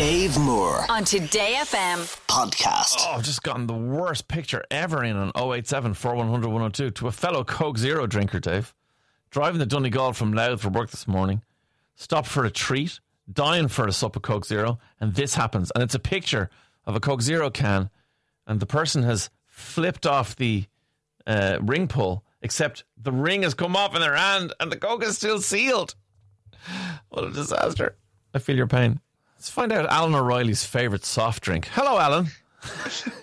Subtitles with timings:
[0.00, 1.98] Dave Moore on Today FM.
[2.26, 2.94] podcast.
[3.00, 7.12] Oh, I've just gotten the worst picture ever in an 087 4100 102 to a
[7.12, 8.74] fellow Coke Zero drinker, Dave.
[9.30, 11.42] Driving the Donegal from Louth for work this morning,
[11.96, 12.98] stopped for a treat,
[13.30, 15.70] dying for a sup of Coke Zero, and this happens.
[15.74, 16.48] And it's a picture
[16.86, 17.90] of a Coke Zero can,
[18.46, 20.64] and the person has flipped off the
[21.26, 25.04] uh, ring pull, except the ring has come off in their hand and the Coke
[25.04, 25.94] is still sealed.
[27.10, 27.96] What a disaster.
[28.32, 29.00] I feel your pain.
[29.40, 31.66] Let's find out Alan O'Reilly's favourite soft drink.
[31.72, 32.26] Hello, Alan.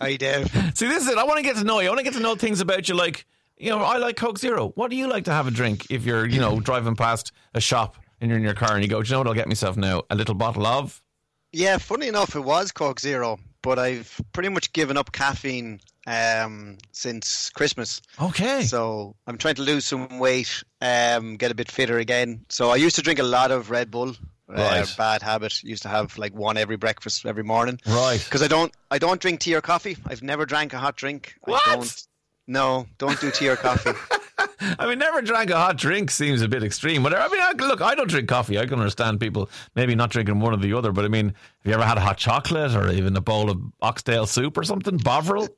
[0.01, 0.47] Hi, Dave.
[0.73, 1.17] See, this is it.
[1.19, 1.85] I want to get to know you.
[1.85, 2.95] I want to get to know things about you.
[2.95, 4.69] Like, you know, I like Coke Zero.
[4.69, 7.61] What do you like to have a drink if you're, you know, driving past a
[7.61, 9.47] shop and you're in your car and you go, do you know what I'll get
[9.47, 10.05] myself now?
[10.09, 11.03] A little bottle of.
[11.51, 16.79] Yeah, funny enough, it was Coke Zero, but I've pretty much given up caffeine um,
[16.93, 18.01] since Christmas.
[18.19, 18.63] Okay.
[18.63, 22.43] So I'm trying to lose some weight, um, get a bit fitter again.
[22.49, 24.15] So I used to drink a lot of Red Bull.
[24.49, 24.95] Uh, Right.
[24.97, 25.61] bad habit.
[25.63, 27.79] Used to have like one every breakfast every morning.
[27.85, 28.21] Right.
[28.23, 29.97] Because I don't, I don't drink tea or coffee.
[30.05, 31.35] I've never drank a hot drink.
[31.41, 31.61] What?
[31.67, 32.03] I don't.
[32.49, 33.91] No, don't do tea or coffee.
[34.79, 37.03] I mean, never drank a hot drink seems a bit extreme.
[37.03, 38.57] But I mean, I, look, I don't drink coffee.
[38.57, 40.93] I can understand people maybe not drinking one or the other.
[40.93, 43.59] But I mean, have you ever had a hot chocolate or even a bowl of
[43.81, 44.95] oxtail soup or something?
[44.97, 45.49] Bovril?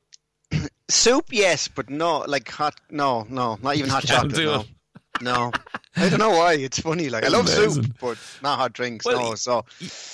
[0.88, 2.74] Soup, yes, but no, like hot.
[2.90, 4.36] No, no, not even hot chocolate.
[4.36, 4.64] no.
[5.20, 5.52] No,
[5.96, 6.54] I don't know why.
[6.54, 7.10] It's funny.
[7.10, 7.82] Like I love Amazing.
[7.84, 9.04] soup, but not hot drinks.
[9.04, 9.64] Well, no, so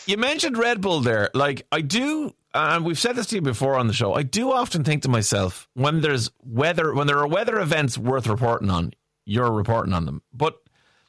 [0.06, 1.28] You mentioned Red Bull there.
[1.34, 4.14] Like, I do, and we've said this to you before on the show.
[4.14, 8.26] I do often think to myself when there's weather, when there are weather events worth
[8.26, 8.94] reporting on,
[9.26, 10.22] you're reporting on them.
[10.32, 10.56] But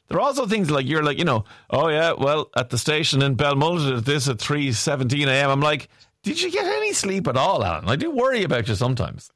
[0.08, 3.22] there are also things like you're like, you know, oh yeah, well, at the station
[3.22, 5.50] in Belmullet at this at three seventeen a.m.
[5.50, 5.88] I'm like,
[6.22, 7.88] did you get any sleep at all, Alan?
[7.88, 9.30] I do worry about you sometimes.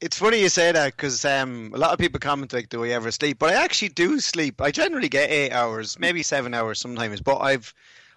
[0.00, 2.88] It's funny you say that because um, a lot of people comment like, "Do I
[2.90, 4.60] ever sleep?" But I actually do sleep.
[4.60, 7.20] I generally get eight hours, maybe seven hours sometimes.
[7.20, 7.74] But I've,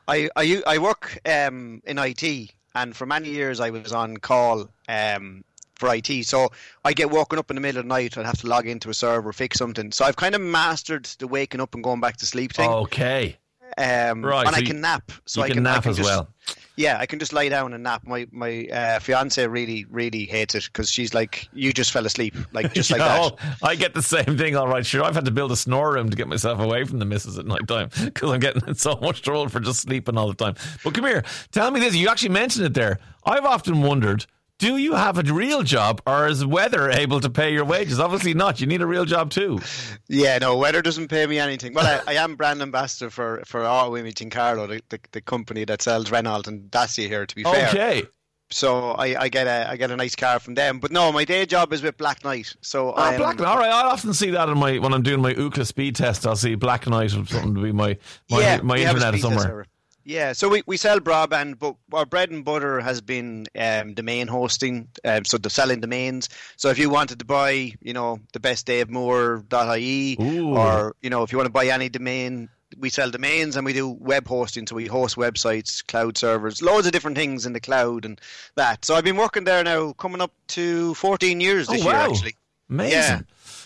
[0.07, 4.69] I, I, I work um, in IT, and for many years I was on call
[4.87, 5.43] um,
[5.75, 6.25] for IT.
[6.25, 6.51] So
[6.85, 8.17] I get woken up in the middle of the night.
[8.17, 9.91] I'd have to log into a server, fix something.
[9.91, 12.69] So I've kind of mastered the waking up and going back to sleep thing.
[12.69, 13.37] Okay,
[13.77, 15.11] Um, Right, and so I can nap.
[15.25, 16.29] So you I can can I nap can as just- well.
[16.75, 18.01] Yeah, I can just lie down and nap.
[18.05, 22.35] My my uh, fiance really really hates it because she's like, "You just fell asleep,
[22.51, 24.55] like just like Yeah, that." oh, I get the same thing.
[24.55, 25.03] All right, sure.
[25.03, 27.45] I've had to build a snore room to get myself away from the missus at
[27.45, 30.55] night time because I'm getting in so much trouble for just sleeping all the time.
[30.83, 31.95] But come here, tell me this.
[31.95, 32.99] You actually mentioned it there.
[33.25, 34.25] I've often wondered.
[34.59, 37.99] Do you have a real job, or is weather able to pay your wages?
[37.99, 38.61] Obviously not.
[38.61, 39.59] You need a real job too.
[40.07, 41.73] Yeah, no, weather doesn't pay me anything.
[41.73, 45.65] Well, I, I am brand ambassador for for Auto Imaging Carlow, the, the, the company
[45.65, 47.25] that sells Renault and Dacia here.
[47.25, 48.03] To be fair, Okay.
[48.51, 50.79] so I, I get a I get a nice car from them.
[50.79, 52.55] But no, my day job is with Blacknight.
[52.61, 53.41] So ah, Oh, I'm- black.
[53.41, 56.25] All right, I often see that in my when I'm doing my Ookla speed test.
[56.25, 57.97] I'll see Blacknight or something to be my
[58.29, 59.65] my, yeah, my we have a internet somewhere.
[60.05, 64.27] Yeah, so we, we sell broadband, but our bread and butter has been um, domain
[64.27, 66.27] hosting, um, so the selling domains.
[66.57, 70.55] So if you wanted to buy, you know, the best davemoore.ie, Ooh.
[70.57, 73.73] or you know, if you want to buy any domain, we sell domains and we
[73.73, 74.67] do web hosting.
[74.67, 78.19] So we host websites, cloud servers, loads of different things in the cloud and
[78.55, 78.83] that.
[78.85, 82.35] So I've been working there now, coming up to 14 years this oh year actually.
[82.69, 82.97] amazing.
[82.99, 83.21] Yeah.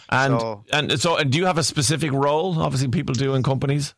[0.09, 2.61] And So- and so, and do you have a specific role?
[2.61, 3.93] Obviously, people do in companies.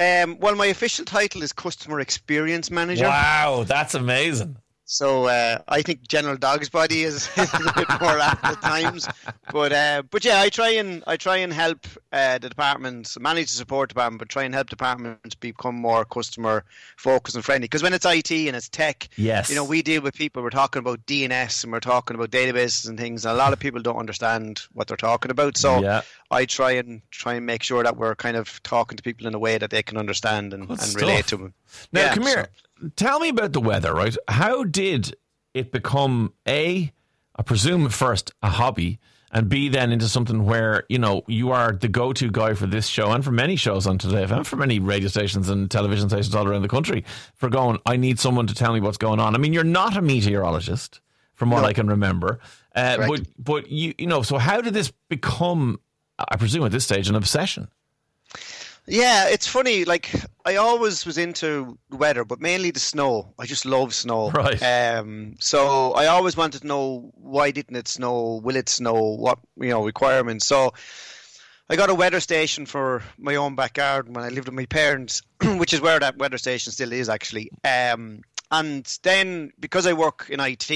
[0.00, 3.04] Um, well, my official title is customer experience manager.
[3.04, 4.56] Wow, that's amazing.
[4.92, 9.06] So uh, I think General Dog's body is, is a bit more apt at times,
[9.52, 13.50] but uh, but yeah, I try and I try and help uh, the departments manage
[13.50, 16.64] the support department, but try and help departments become more customer
[16.96, 17.66] focused and friendly.
[17.66, 19.48] Because when it's IT and it's tech, Yes.
[19.48, 20.42] you know, we deal with people.
[20.42, 23.24] We're talking about DNS and we're talking about databases and things.
[23.24, 25.56] And a lot of people don't understand what they're talking about.
[25.56, 26.02] So Yeah.
[26.32, 29.34] I try and try and make sure that we're kind of talking to people in
[29.34, 31.54] a way that they can understand and, and relate to them.
[31.92, 32.48] Now, Yeah, come here.
[32.96, 34.16] Tell me about the weather, right?
[34.28, 35.14] How did
[35.54, 36.92] it become a,
[37.36, 38.98] I presume at first a hobby,
[39.32, 42.86] and B then into something where you know you are the go-to guy for this
[42.86, 46.34] show and for many shows on Today FM, for many radio stations and television stations
[46.34, 47.04] all around the country
[47.34, 47.78] for going.
[47.86, 49.34] I need someone to tell me what's going on.
[49.34, 51.00] I mean, you're not a meteorologist,
[51.34, 51.68] from what No.
[51.68, 52.40] I can remember,
[52.74, 54.22] uh, but but you you know.
[54.22, 55.80] So how did this become?
[56.18, 57.68] I presume at this stage an obsession.
[58.90, 59.84] Yeah, it's funny.
[59.84, 60.10] Like
[60.44, 63.32] I always was into weather, but mainly the snow.
[63.38, 64.30] I just love snow.
[64.30, 64.60] Right.
[64.62, 65.36] Um.
[65.38, 68.40] So I always wanted to know why didn't it snow?
[68.42, 68.94] Will it snow?
[68.94, 70.44] What you know requirements?
[70.44, 70.74] So
[71.68, 75.22] I got a weather station for my own backyard when I lived with my parents,
[75.44, 77.50] which is where that weather station still is actually.
[77.64, 78.22] Um.
[78.52, 80.70] And then because I work in IT,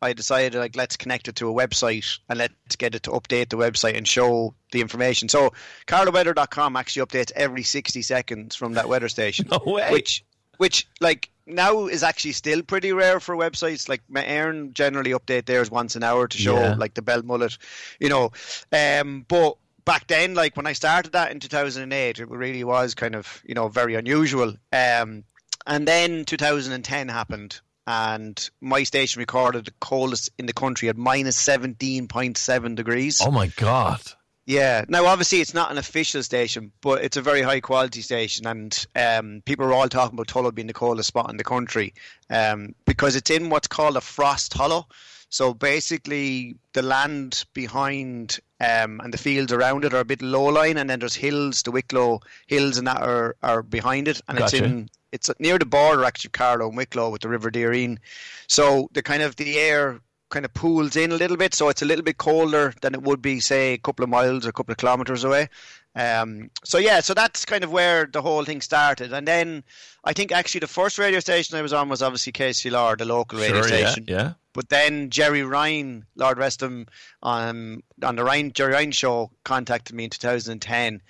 [0.00, 3.50] I decided like let's connect it to a website and let's get it to update
[3.50, 5.28] the website and show the information.
[5.28, 5.52] So
[5.86, 9.46] carlowweather.com actually updates every 60 seconds from that weather station.
[9.50, 9.90] No way.
[9.92, 10.24] Which
[10.56, 13.88] which like now is actually still pretty rare for websites.
[13.88, 16.74] Like Met Éireann generally update theirs once an hour to show Yeah.
[16.74, 17.58] like the Belmullet,
[18.00, 18.32] you know.
[18.72, 23.14] Um, but back then, like when I started that in 2008, it really was kind
[23.14, 24.54] of you know very unusual.
[24.72, 25.24] Um,
[25.68, 27.60] and then 2010 happened.
[27.86, 33.22] And my station recorded the coldest in the country at minus 17.7 degrees.
[33.24, 34.00] Oh my god.
[34.44, 34.84] Yeah.
[34.88, 38.86] Now, obviously, it's not an official station, but it's a very high quality station, and
[38.96, 41.94] um, people are all talking about Tullow being the coldest spot in the country
[42.30, 44.86] um, because it's in what's called a frost hollow.
[45.30, 50.44] So basically, the land behind um, and the fields around it are a bit low
[50.44, 54.38] lying, and then there's hills, the Wicklow hills, and that are, are behind it, and
[54.38, 54.56] Gotcha.
[54.56, 57.98] it's in it's near the border actually, Carlow and Wicklow with the River Derreen.
[58.46, 61.82] So the kind of the air kind of pools in a little bit, so it's
[61.82, 64.52] a little bit colder than it would be, say, a couple of miles or a
[64.52, 65.48] couple of kilometers away.
[65.94, 69.64] Um, so yeah, so that's kind of where the whole thing started, and then
[70.04, 73.38] I think actually the first radio station I was on was obviously KCLR, the local
[73.38, 74.04] radio Sure, yeah, station.
[74.06, 74.32] yeah.
[74.52, 76.86] But then Gerry Ryan, Lord rest him,
[77.22, 81.00] um, on the Ryan Gerry Ryan show, contacted me in 2010,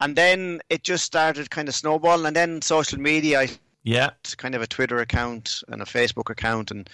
[0.00, 2.26] and then it just started kind of snowballing.
[2.26, 3.48] And then social media, I
[3.84, 4.10] Yeah.
[4.38, 6.88] kind of a Twitter account and a Facebook account, and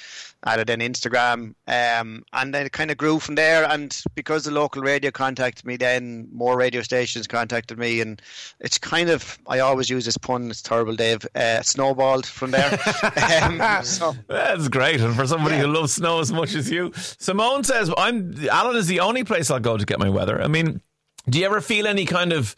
[0.45, 3.65] added an Instagram, um, and then it kind of grew from there.
[3.65, 8.21] And because the local radio contacted me, then more radio stations contacted me, and
[8.59, 10.51] it's kind of I always use this pun.
[10.51, 11.25] It's terrible, Dave.
[11.35, 12.73] Uh, snowballed from there.
[13.43, 15.63] um, so, That's great, and for somebody Yeah.
[15.63, 19.49] who loves snow as much as you, Simone says, "I'm Alan is the only place
[19.51, 20.81] I'll go to get my weather." I mean,
[21.29, 22.57] do you ever feel any kind of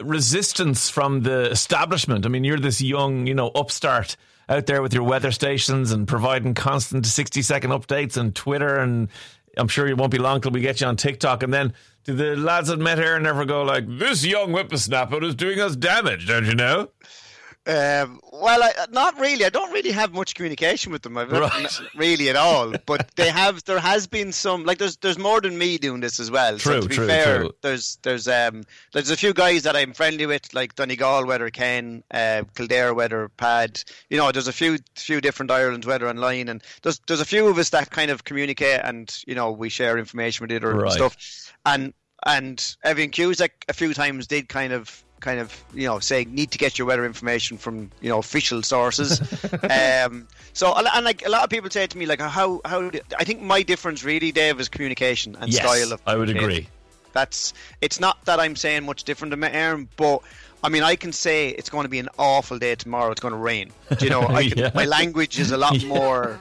[0.00, 2.26] resistance from the establishment?
[2.26, 4.16] I mean, you're this young, you know, upstart
[4.48, 9.08] out there with your weather stations and providing constant sixty second updates on Twitter, and
[9.56, 11.42] I'm sure it won't be long till we get you on TikTok.
[11.42, 11.74] And then,
[12.04, 15.76] do the lads at Met Éireann never go like, "This young whippersnapper is doing us
[15.76, 16.26] damage"?
[16.26, 16.90] Don't you know?
[17.68, 19.44] Um, well, I, not really.
[19.44, 21.18] I don't really have much communication with them.
[21.18, 21.80] I've Right.
[21.94, 22.72] really at all.
[22.86, 23.62] But they have.
[23.64, 24.64] There has been some.
[24.64, 26.56] Like there's there's more than me doing this as well.
[26.58, 27.52] True, so to be true, fair, true.
[27.60, 28.62] there's there's um
[28.94, 33.28] there's a few guys that I'm friendly with, like Donegal Weather, Ken, uh, Kildare Weather,
[33.36, 33.82] Pad.
[34.08, 37.48] You know, there's a few few different Ireland Weather online, and there's there's a few
[37.48, 40.74] of us that kind of communicate, and you know we share information with each other
[40.74, 40.84] Right.
[40.84, 41.52] and stuff.
[41.66, 41.92] And
[42.24, 46.50] and Evelyn Cusack a few times did kind of kind of you know saying need
[46.50, 49.20] to get your weather information from you know official sources
[49.70, 53.00] um so and like a lot of people say to me like how how do-
[53.18, 56.68] i think my difference really dave is communication and yes, style of I would agree.
[57.12, 60.22] that's it's not that i'm saying much different than Met Éireann but
[60.60, 63.12] I mean, I can say it's going to be an awful day tomorrow.
[63.12, 63.70] It's going to rain.
[63.96, 64.70] Do you know, I can, Yeah.
[64.74, 66.40] my language is a lot more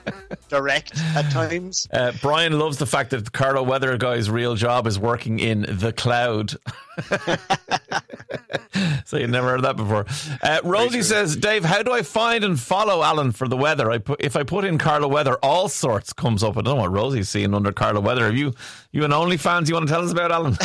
[0.50, 1.88] direct at times.
[1.94, 5.68] Uh, Brian loves the fact that the Carlow Weather guy's real job is working in
[5.70, 6.56] the cloud.
[9.06, 10.06] so you never heard that before.
[10.42, 13.92] Uh, Rosie says, Dave, how do I find and follow Alan for the weather?
[13.92, 16.58] I put if I put in Carlow Weather, all sorts comes up.
[16.58, 18.26] I don't know what Rosie's seeing under Carlow Weather.
[18.26, 18.54] Have you
[18.92, 20.54] you an OnlyFans you want to tell us about, Alan?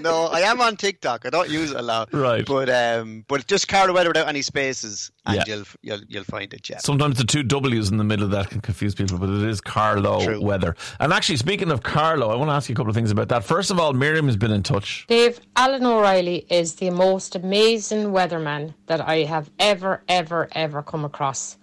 [0.00, 1.26] no, I am on TikTok.
[1.26, 2.12] I don't use it a lot.
[2.12, 2.46] Right.
[2.46, 5.44] But um, but just Carlow Weather without any spaces, and Yeah.
[5.46, 6.68] you'll you'll you'll find it.
[6.68, 6.78] Yeah.
[6.78, 9.60] Sometimes the two W's in the middle of that can confuse people, but it is
[9.60, 10.40] Carlow True.
[10.40, 10.76] Weather.
[11.00, 13.28] And actually, speaking of Carlow, I want to ask you a couple of things about
[13.28, 13.44] that.
[13.44, 15.06] First of all, Miriam has been in touch.
[15.08, 15.17] Dave,
[15.56, 21.56] Alan O'Reilly is the most amazing weatherman that I have ever, ever, ever come across.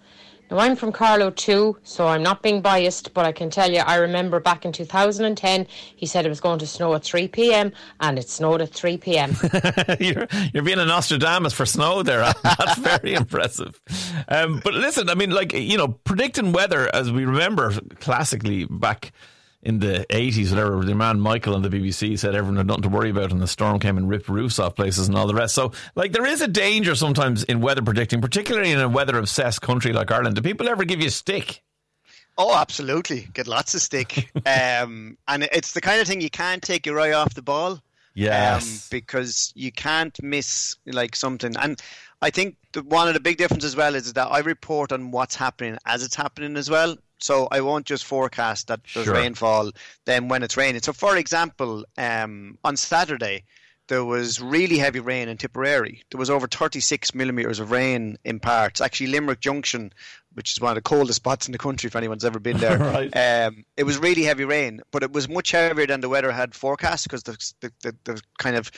[0.50, 3.78] Now, I'm from Carlow too, so I'm not being biased, but I can tell you,
[3.78, 5.66] I remember back in 2010,
[5.96, 8.98] he said it was going to snow at 3 pm, and it snowed at 3
[8.98, 9.34] pm.
[10.00, 12.30] you're you're being a Nostradamus for snow there.
[12.42, 13.80] That's very impressive.
[14.28, 19.12] Um, but listen, I mean, like you know, predicting weather as we remember classically back
[19.62, 20.84] in the eighties, whatever.
[20.84, 23.48] The man Michael on the BBC said everyone had nothing to worry about, and the
[23.48, 25.54] storm came and ripped roofs off places and all the rest.
[25.54, 29.62] So, like, there is a danger sometimes in weather predicting, particularly in a weather obsessed
[29.62, 30.36] country like Ireland.
[30.36, 31.62] Do people ever give you a stick?
[32.38, 33.28] Oh, absolutely.
[33.32, 34.30] Get lots of stick.
[34.46, 37.80] um, and it's the kind of thing you can't take your eye off the ball.
[38.14, 38.64] Yes.
[38.64, 41.54] Um, because you can't miss like something.
[41.56, 41.80] And
[42.22, 45.10] I think the, one of the big differences as well is that I report on
[45.10, 46.96] what's happening as it's happening as well.
[47.18, 49.14] So I won't just forecast that there's Sure.
[49.14, 49.72] rainfall
[50.04, 50.82] then when it's raining.
[50.82, 53.44] So for example, um, on Saturday
[53.88, 56.02] there was really heavy rain in Tipperary.
[56.10, 58.80] There was over 36 millimeters of rain in parts.
[58.80, 59.92] Actually, Limerick Junction,
[60.34, 62.78] which is one of the coldest spots in the country, if anyone's ever been there,
[63.12, 63.16] Right.
[63.16, 66.54] um, it was really heavy rain, but it was much heavier than the weather had
[66.54, 68.70] forecast because the, the, the, the kind of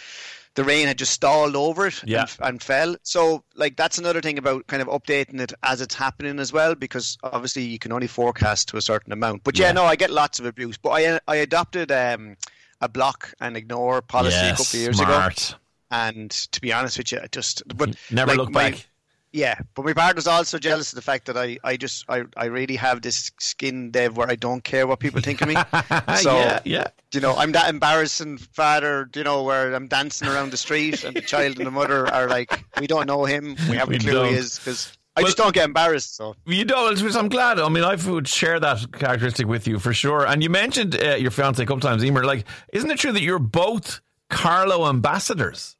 [0.55, 2.23] the rain had just stalled over it Yeah.
[2.41, 2.97] and, and fell.
[3.03, 6.75] So, like, that's another thing about kind of updating it as it's happening as well,
[6.75, 9.45] because obviously you can only forecast to a certain amount.
[9.45, 9.73] But yeah, Yeah.
[9.73, 10.77] no, I get lots of abuse.
[10.77, 12.37] But I I adopted um,
[12.81, 15.57] a block and ignore policy a couple of years ago, smart.
[15.91, 18.87] and to be honest with you, I just but Never like, look my- back.
[19.31, 22.47] Yeah, but my partner's also jealous of the fact that I, I just I, I
[22.47, 25.55] really have this skin, Dave, where I don't care what people think of me.
[26.17, 26.87] So yeah, yeah.
[27.13, 31.15] you know, I'm that embarrassing father, you know, where I'm dancing around the street and
[31.15, 33.99] the child and the mother are like, we don't know him, we haven't We a
[34.01, 34.29] clue who don't.
[34.33, 36.17] he is because I just don't get embarrassed.
[36.17, 37.59] So You don't, which I'm glad.
[37.59, 40.27] I mean, I would share that characteristic with you for sure.
[40.27, 42.25] And you mentioned uh, your fiance a couple times, Emer.
[42.25, 45.75] Like, isn't it true that you're both Carlow ambassadors?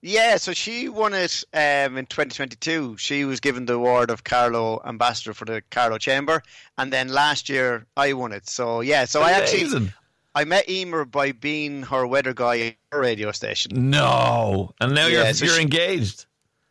[0.00, 2.96] yeah, so she won it um, in 2022.
[2.98, 6.40] She was given the award of Carlow Ambassador for the Carlow Chamber,
[6.76, 8.48] and then last year I won it.
[8.48, 9.90] So yeah, so I actually
[10.36, 13.90] I met Emer by being her weather guy at her radio station.
[13.90, 16.26] No, and now Yeah, you're so you're she- engaged.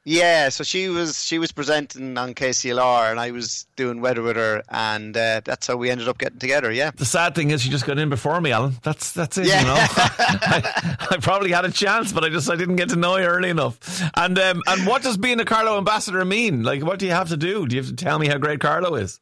[0.09, 4.37] Yeah, so she was she was presenting on KCLR, and I was doing weather with
[4.37, 6.71] her, and uh, that's how we ended up getting together.
[6.71, 6.91] Yeah.
[6.95, 8.77] The sad thing is, she just got in before me, Alan.
[8.83, 9.47] That's that's it.
[9.47, 9.59] Yeah.
[9.59, 12.95] You know, I, I probably had a chance, but I just I didn't get to
[12.95, 13.77] know you early enough.
[14.15, 16.63] And um, and what does being a Carlow ambassador mean?
[16.63, 17.67] Like, what do you have to do?
[17.67, 19.19] Do you have to tell me how great Carlow is?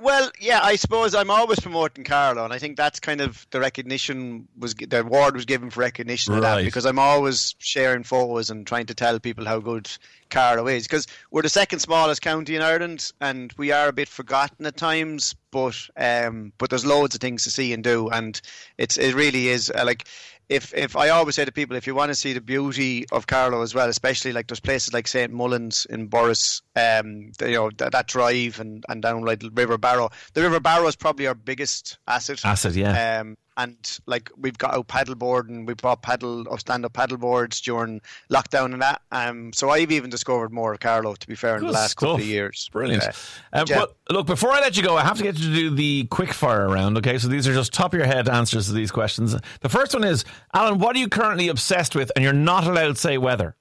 [0.00, 3.58] Well, yeah, I suppose I'm always promoting Carlow, and I think that's kind of the
[3.58, 8.48] recognition was the award was given for recognition of that because I'm always sharing photos
[8.48, 9.90] and trying to tell people how good
[10.30, 14.08] Carlow is because we're the second smallest county in Ireland and we are a bit
[14.08, 18.40] forgotten at times, but um, but there's loads of things to see and do, and
[18.76, 20.06] it's it really is uh, like.
[20.48, 23.26] If, if I always say to people, if you want to see the beauty of
[23.26, 27.70] Carlow as well, especially like there's places like St Mullins in Borris, um, you know
[27.76, 30.10] that, that drive and, and down like River Barrow.
[30.32, 32.44] The River Barrow is probably our biggest asset.
[32.44, 33.20] Asset, yeah.
[33.20, 37.18] Um, and like we've got out paddleboard and we bought paddle or stand up paddle
[37.18, 38.00] boards during
[38.30, 39.02] lockdown and that.
[39.12, 41.94] Um, so I've even discovered more of Carlow to be fair in Good the last
[41.96, 42.70] couple of years.
[42.72, 43.02] Brilliant.
[43.02, 43.12] Uh,
[43.52, 43.76] Um, yeah.
[43.78, 46.04] well, look, before I let you go, I have to get you to do the
[46.04, 46.96] quick fire round.
[46.96, 49.34] Okay, so these are just top of your head answers to these questions.
[49.60, 50.24] The first one is,
[50.54, 53.56] Alan, what are you currently obsessed with, and you're not allowed to say weather.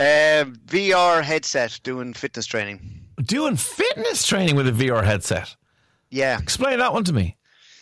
[0.00, 2.80] Um, VR headset doing fitness training.
[3.22, 5.56] Doing fitness training with a VR headset.
[6.10, 6.38] Yeah.
[6.38, 7.36] Explain that one to me.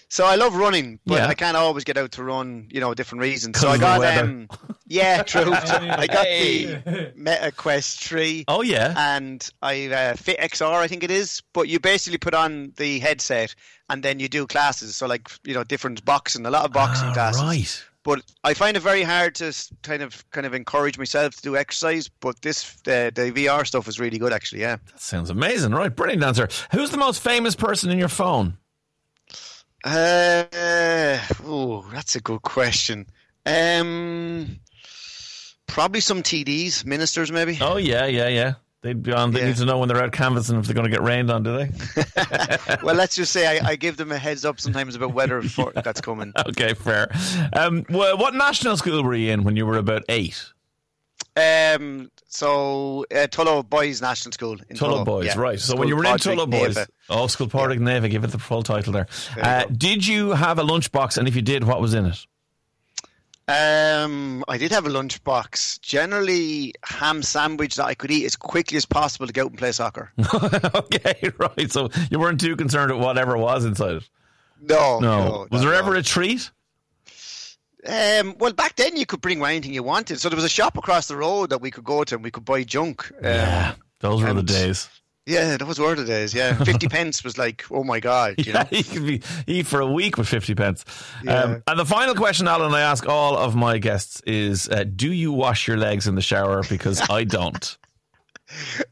[0.09, 1.27] So I love running, but Yeah.
[1.27, 3.59] I can't always get out to run, you know, different reasons.
[3.59, 4.21] So I of the got weather.
[4.23, 4.49] um
[4.87, 5.53] yeah, true.
[5.53, 8.95] I got the Meta Quest 3 Oh yeah.
[8.97, 11.43] and I uh, Fit XR, I think it is.
[11.53, 13.55] But you basically put on the headset
[13.91, 14.95] and then you do classes.
[14.97, 17.43] So like you know, different boxing, a lot of boxing Ah, classes.
[17.43, 17.85] right.
[18.05, 21.57] But I find it very hard to kind of kind of encourage myself to do
[21.57, 22.09] exercise.
[22.21, 24.61] But this the the VR stuff is really good, actually.
[24.61, 24.77] Yeah.
[24.93, 25.73] That sounds amazing.
[25.73, 26.47] Right, brilliant answer.
[26.71, 28.59] Who's the most famous person in your phone?
[29.85, 33.07] Uh, oh, that's a good question.
[33.45, 34.59] Um,
[35.67, 37.59] probably some TDs, ministers, maybe.
[37.61, 38.55] Oh yeah, yeah, yeah.
[38.83, 39.33] They'd be on.
[39.33, 39.47] They Yeah.
[39.49, 41.57] need to know when they're out canvassing if they're going to get rained on, do
[41.57, 41.71] they?
[42.83, 45.73] well, let's just say I, I give them a heads up sometimes about weather for,
[45.73, 46.33] that's coming.
[46.49, 47.09] okay, fair.
[47.53, 50.53] Um, wh- what national school were you in when you were about eight?
[51.37, 55.39] Um, so uh, Tullow Boys National School in Tullow Boys, yeah.
[55.39, 55.61] right.
[55.61, 56.87] So School when you were in Tullow Boys, Neva.
[57.11, 59.07] oh, School Portig Neva, give it the full title there.
[59.35, 61.19] There Uh, did you have a lunchbox?
[61.19, 62.27] And if you did, what was in it?
[63.49, 65.81] Um, I did have a lunchbox.
[65.81, 69.59] Generally, ham sandwich that I could eat as quickly as possible to go out and
[69.59, 70.11] play soccer.
[70.75, 71.71] okay, right.
[71.71, 74.09] So you weren't too concerned with whatever was inside it.
[74.61, 75.19] No, No.
[75.29, 75.47] no.
[75.51, 76.51] was there ever a treat?
[77.87, 80.21] Um, well, back then you could bring anything you wanted.
[80.21, 82.31] So there was a shop across the road that we could go to and we
[82.31, 83.11] could buy junk.
[83.19, 84.89] Um, yeah, those were the days.
[85.27, 86.35] yeah, those were the days.
[86.35, 88.65] Yeah, fifty pence was like, oh my god, you know.
[88.71, 90.85] Yeah, you could be eat for a week with fifty pence.
[91.23, 91.43] Yeah.
[91.43, 95.13] Um, and the final question, Alan, I ask all of my guests is: uh, Do
[95.13, 96.63] you wash your legs in the shower?
[96.69, 97.77] Because I don't.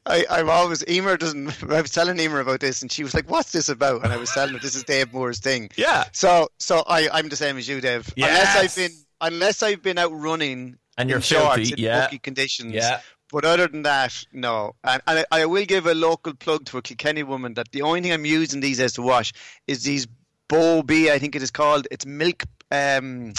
[0.07, 1.63] I, I'm always Emer doesn't.
[1.71, 4.17] I was telling Emer about this, and she was like, "What's this about?" And I
[4.17, 5.71] was telling her this is Dave Moore's thing.
[5.77, 8.13] Yeah, So, so I, I'm the same as you, Dave.
[8.17, 8.29] Yes.
[8.29, 12.01] Unless I've been, unless I've been out running And you're in shorts filthy, in yeah.
[12.01, 12.75] mucky conditions.
[12.75, 13.01] yeah.
[13.33, 14.77] But other than that, no.
[14.85, 17.83] And, and I, I will give a local plug to a Kilkenny woman that the
[17.83, 19.33] only thing I'm using these as to wash
[19.67, 20.07] is these
[20.47, 21.89] Bo B, I think it is called.
[21.91, 23.33] It's milk um,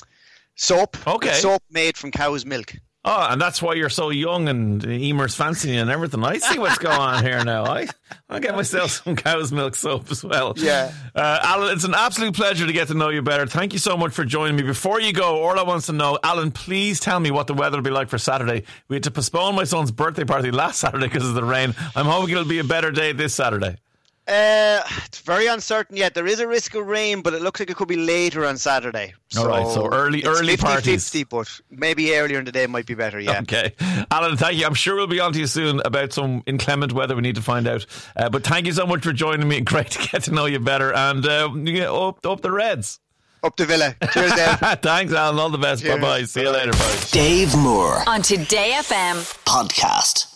[0.55, 0.97] soap.
[1.07, 1.29] Okay.
[1.29, 2.73] It's soap made from cow's milk.
[3.07, 6.23] Oh, and that's why you're so young and Emer's fancy and everything.
[6.23, 7.63] I see what's going on here now.
[7.63, 7.87] I
[8.27, 10.53] I'll get myself some cow's milk soap as well.
[10.57, 10.91] Yeah.
[11.13, 13.45] Uh, Alan, it's an absolute pleasure to get to know you better.
[13.45, 14.63] Thank you so much for joining me.
[14.63, 17.77] Before you go, all I want to know, Alan, please tell me what the weather
[17.77, 18.63] will be like for Saturday.
[18.87, 21.75] We had to postpone my son's birthday party last Saturday because of the rain.
[21.95, 23.77] I'm hoping it'll be a better day this Saturday.
[24.27, 26.15] Uh, it's very uncertain yet.
[26.15, 28.57] There is a risk of rain, but it looks like it could be later on
[28.57, 29.13] Saturday.
[29.37, 31.03] All right, so early- it's early 50, parties.
[31.09, 33.19] 50, but maybe earlier in the day might be better.
[33.19, 33.41] Yeah.
[33.41, 33.73] Okay.
[34.09, 34.65] Alan, thank you.
[34.65, 37.41] I'm sure we'll be on to you soon about some inclement weather we need to
[37.43, 37.85] find out.
[38.15, 39.61] Uh, but thank you so much for joining me.
[39.61, 40.91] Great to get to know you better.
[40.93, 42.99] And uh, yeah, up, up the Reds.
[43.43, 43.95] Up the villa.
[44.11, 44.57] Cheers, Dave.
[44.81, 45.37] Thanks, Alan.
[45.39, 45.85] All the best.
[45.85, 46.23] Bye bye.
[46.23, 46.71] See you later.
[46.71, 46.97] Bye.
[47.11, 49.17] Dave Moore on Today FM.
[49.45, 50.34] podcast.